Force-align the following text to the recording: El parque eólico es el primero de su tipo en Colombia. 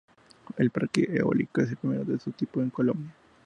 El 0.57 0.71
parque 0.71 1.07
eólico 1.13 1.61
es 1.61 1.69
el 1.69 1.77
primero 1.77 2.03
de 2.03 2.17
su 2.17 2.31
tipo 2.31 2.59
en 2.59 2.71
Colombia. 2.71 3.13